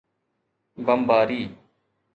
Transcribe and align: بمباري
بمباري 0.85 1.41